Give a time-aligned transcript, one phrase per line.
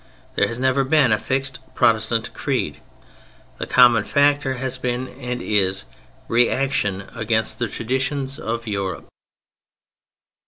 [0.33, 2.79] There has never been a fixed Protestant creed.
[3.59, 5.85] The common factor has been, and is,
[6.27, 9.05] reaction against the traditions of Europe.